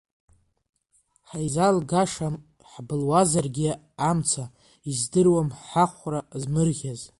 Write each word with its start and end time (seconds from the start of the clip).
Ҳаизалгашам 1.29 2.35
ҳбылуазаргьы 2.69 3.69
амца, 4.09 4.45
издыруам 4.89 5.49
ҳахәра 5.67 6.19
змырӷьаз. 6.41 7.01